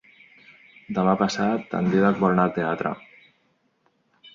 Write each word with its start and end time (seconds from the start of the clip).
Demà 0.99 1.13
passat 1.21 1.77
en 1.83 1.93
Dídac 1.95 2.21
vol 2.25 2.37
anar 2.39 2.49
al 2.49 2.59
teatre. 2.59 2.99